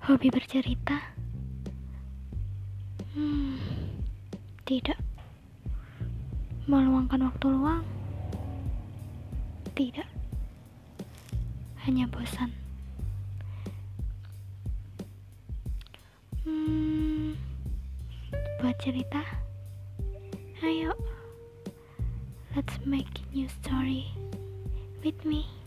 Hobi 0.00 0.32
bercerita? 0.32 0.96
Hmm, 3.12 3.60
tidak. 4.64 4.96
Meluangkan 6.64 7.28
waktu 7.28 7.46
luang? 7.52 7.84
Tidak. 9.76 10.08
Hanya 11.84 12.08
bosan. 12.08 12.48
Hmm, 16.48 17.36
buat 18.64 18.80
cerita? 18.80 19.20
Ayo, 20.64 20.96
let's 22.56 22.80
make 22.88 23.20
new 23.36 23.48
story 23.60 24.08
with 25.04 25.28
me. 25.28 25.59